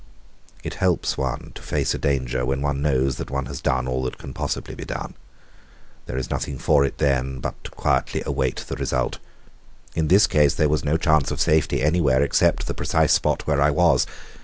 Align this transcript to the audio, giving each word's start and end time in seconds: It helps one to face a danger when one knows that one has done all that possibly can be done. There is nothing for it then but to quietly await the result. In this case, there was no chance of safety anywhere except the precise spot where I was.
It 0.63 0.73
helps 0.81 1.15
one 1.15 1.51
to 1.53 1.61
face 1.61 1.93
a 1.93 1.99
danger 1.99 2.43
when 2.43 2.63
one 2.63 2.81
knows 2.81 3.17
that 3.17 3.29
one 3.29 3.45
has 3.45 3.61
done 3.61 3.87
all 3.87 4.01
that 4.05 4.17
possibly 4.33 4.73
can 4.73 4.77
be 4.77 4.83
done. 4.83 5.13
There 6.07 6.17
is 6.17 6.31
nothing 6.31 6.57
for 6.57 6.83
it 6.83 6.97
then 6.97 7.37
but 7.39 7.63
to 7.65 7.69
quietly 7.69 8.23
await 8.25 8.55
the 8.67 8.75
result. 8.77 9.19
In 9.93 10.07
this 10.07 10.25
case, 10.25 10.55
there 10.55 10.69
was 10.69 10.83
no 10.83 10.97
chance 10.97 11.29
of 11.29 11.39
safety 11.39 11.83
anywhere 11.83 12.23
except 12.23 12.65
the 12.65 12.73
precise 12.73 13.13
spot 13.13 13.45
where 13.45 13.61
I 13.61 13.69
was. 13.69 14.07